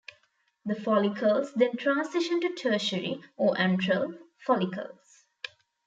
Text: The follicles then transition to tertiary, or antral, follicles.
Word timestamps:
The 0.65 0.73
follicles 0.73 1.53
then 1.53 1.77
transition 1.77 2.41
to 2.41 2.55
tertiary, 2.55 3.21
or 3.37 3.53
antral, 3.55 4.17
follicles. 4.47 5.25